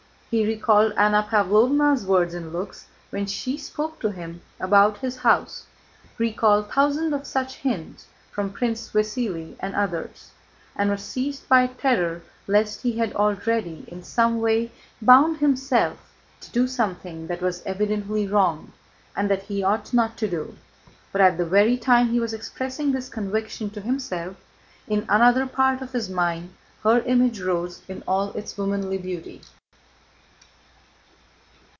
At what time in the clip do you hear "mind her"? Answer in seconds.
26.07-27.01